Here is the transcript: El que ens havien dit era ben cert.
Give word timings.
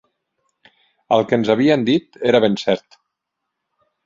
El 1.17 1.25
que 1.31 1.39
ens 1.39 1.51
havien 1.55 1.83
dit 1.91 2.19
era 2.31 2.43
ben 2.47 2.57
cert. 2.63 2.99